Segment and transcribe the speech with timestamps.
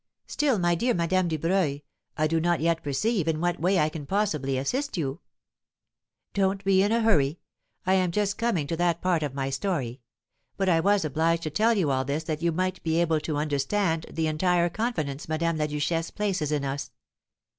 [0.25, 1.83] "Still, my dear Madame Dubreuil,
[2.17, 5.19] I do not yet perceive in what way I can possibly assist you."
[6.33, 7.39] "Don't be in a hurry!
[7.85, 10.01] I am just coming to that part of my story;
[10.57, 13.37] but I was obliged to tell you all this that you might be able to
[13.37, 16.89] understand the entire confidence Madame la Duchesse places in us.